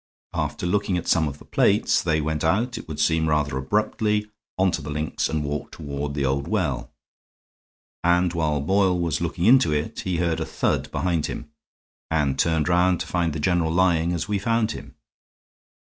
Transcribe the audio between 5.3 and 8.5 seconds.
walked toward the old well; and